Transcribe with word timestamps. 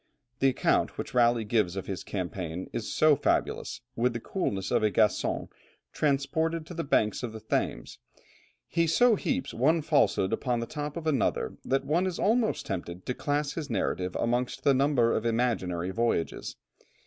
The 0.39 0.47
account 0.49 0.97
which 0.97 1.13
Raleigh 1.13 1.43
gives 1.43 1.75
of 1.75 1.85
his 1.85 2.03
campaign 2.03 2.71
is 2.73 2.91
so 2.91 3.15
fabulous, 3.15 3.81
with 3.95 4.13
the 4.13 4.19
coolness 4.19 4.71
of 4.71 4.81
a 4.81 4.89
Gascon 4.89 5.47
transported 5.93 6.65
to 6.65 6.73
the 6.73 6.83
banks 6.83 7.21
of 7.21 7.33
the 7.33 7.39
Thames, 7.39 7.99
he 8.67 8.87
so 8.87 9.13
heaps 9.15 9.53
one 9.53 9.83
falsehood 9.83 10.33
upon 10.33 10.59
the 10.59 10.65
top 10.65 10.97
of 10.97 11.05
another, 11.05 11.55
that 11.63 11.85
one 11.85 12.07
is 12.07 12.17
almost 12.17 12.65
tempted 12.65 13.05
to 13.05 13.13
class 13.13 13.51
his 13.51 13.69
narrative 13.69 14.15
amongst 14.15 14.63
the 14.63 14.73
number 14.73 15.13
of 15.13 15.23
imaginary 15.23 15.91
voyages. 15.91 16.55